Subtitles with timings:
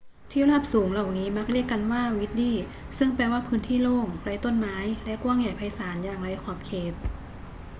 [0.31, 2.51] ที่ราบสูงเหล่านี้มักเรียกกันว่า vidde
[2.97, 6.93] ซึ่งแปลว่าพื้นที่โล่ง ไร้ต้นไม้ และกว้างใหญ่ไพศาลอย่างไร้ขอบเขต